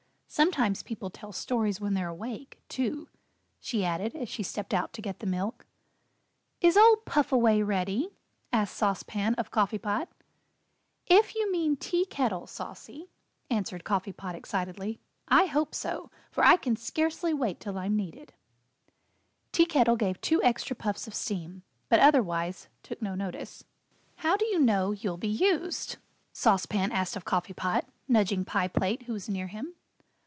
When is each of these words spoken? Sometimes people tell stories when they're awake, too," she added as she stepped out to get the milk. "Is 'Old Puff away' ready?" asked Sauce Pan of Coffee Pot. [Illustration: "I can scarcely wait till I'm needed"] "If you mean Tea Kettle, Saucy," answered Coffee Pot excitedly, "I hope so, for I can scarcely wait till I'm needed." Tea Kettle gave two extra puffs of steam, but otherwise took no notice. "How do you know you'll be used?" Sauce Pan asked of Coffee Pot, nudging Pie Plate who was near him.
Sometimes 0.33 0.81
people 0.81 1.09
tell 1.09 1.33
stories 1.33 1.81
when 1.81 1.93
they're 1.93 2.07
awake, 2.07 2.61
too," 2.69 3.09
she 3.59 3.83
added 3.83 4.15
as 4.15 4.29
she 4.29 4.43
stepped 4.43 4.73
out 4.73 4.93
to 4.93 5.01
get 5.01 5.19
the 5.19 5.25
milk. 5.27 5.65
"Is 6.61 6.77
'Old 6.77 7.03
Puff 7.03 7.33
away' 7.33 7.61
ready?" 7.61 8.15
asked 8.53 8.77
Sauce 8.77 9.03
Pan 9.03 9.33
of 9.33 9.51
Coffee 9.51 9.77
Pot. 9.77 10.07
[Illustration: 10.07 10.53
"I 10.53 10.55
can 10.55 10.55
scarcely 10.55 11.11
wait 11.11 11.11
till 11.11 11.17
I'm 11.17 11.17
needed"] 11.19 11.19
"If 11.19 11.35
you 11.35 11.51
mean 11.51 11.75
Tea 11.75 12.05
Kettle, 12.05 12.47
Saucy," 12.47 13.09
answered 13.49 13.83
Coffee 13.83 14.13
Pot 14.13 14.35
excitedly, 14.35 14.99
"I 15.27 15.45
hope 15.47 15.75
so, 15.75 16.09
for 16.31 16.45
I 16.45 16.55
can 16.55 16.77
scarcely 16.77 17.33
wait 17.33 17.59
till 17.59 17.77
I'm 17.77 17.97
needed." 17.97 18.31
Tea 19.51 19.65
Kettle 19.65 19.97
gave 19.97 20.21
two 20.21 20.41
extra 20.43 20.77
puffs 20.77 21.07
of 21.07 21.13
steam, 21.13 21.63
but 21.89 21.99
otherwise 21.99 22.69
took 22.83 23.01
no 23.01 23.15
notice. 23.15 23.65
"How 24.15 24.37
do 24.37 24.45
you 24.45 24.59
know 24.59 24.93
you'll 24.93 25.17
be 25.17 25.27
used?" 25.27 25.97
Sauce 26.31 26.65
Pan 26.65 26.93
asked 26.93 27.17
of 27.17 27.25
Coffee 27.25 27.53
Pot, 27.53 27.85
nudging 28.07 28.45
Pie 28.45 28.69
Plate 28.69 29.03
who 29.03 29.11
was 29.11 29.27
near 29.27 29.47
him. 29.47 29.75